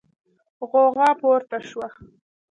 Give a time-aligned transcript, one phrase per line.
[0.69, 1.87] غوغا پورته شوه.